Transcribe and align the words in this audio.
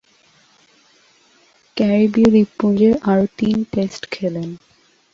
ক্যারিবীয় 1.77 2.29
দ্বীপপুঞ্জে 2.29 2.89
আরও 3.09 3.25
তিন 3.39 3.55
টেস্ট 3.71 4.03
খেলেন। 4.11 4.49